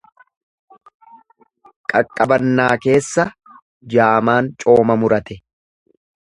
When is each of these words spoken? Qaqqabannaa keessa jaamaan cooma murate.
Qaqqabannaa 1.93 2.71
keessa 2.85 3.25
jaamaan 3.97 4.49
cooma 4.65 4.97
murate. 5.05 5.39